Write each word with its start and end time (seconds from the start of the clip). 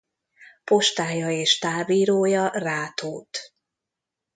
Postája 0.63 1.29
és 1.29 1.57
távírója 1.59 2.49
Rátót. 2.49 3.39